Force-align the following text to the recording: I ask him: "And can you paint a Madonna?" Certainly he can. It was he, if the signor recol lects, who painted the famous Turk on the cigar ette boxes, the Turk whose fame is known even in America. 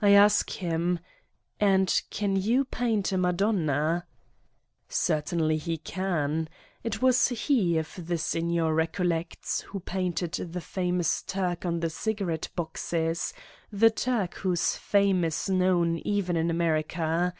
I 0.00 0.10
ask 0.10 0.48
him: 0.62 1.00
"And 1.58 2.00
can 2.10 2.36
you 2.36 2.66
paint 2.66 3.10
a 3.10 3.18
Madonna?" 3.18 4.06
Certainly 4.88 5.56
he 5.56 5.76
can. 5.76 6.48
It 6.84 7.02
was 7.02 7.26
he, 7.26 7.76
if 7.76 7.96
the 7.96 8.16
signor 8.16 8.76
recol 8.76 9.08
lects, 9.08 9.62
who 9.62 9.80
painted 9.80 10.34
the 10.52 10.60
famous 10.60 11.20
Turk 11.24 11.66
on 11.66 11.80
the 11.80 11.90
cigar 11.90 12.30
ette 12.30 12.48
boxes, 12.54 13.34
the 13.72 13.90
Turk 13.90 14.34
whose 14.34 14.76
fame 14.76 15.24
is 15.24 15.50
known 15.50 15.98
even 16.04 16.36
in 16.36 16.48
America. 16.48 17.34